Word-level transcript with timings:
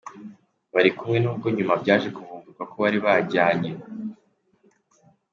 bari 0.73 0.89
kumwe 0.97 1.17
n’ubwo 1.19 1.47
nyuma 1.55 1.73
byaje 1.81 2.07
kuvumburwa 2.15 2.63
ko 2.71 2.75
bari 2.83 2.99
bajyanye. 3.05 3.71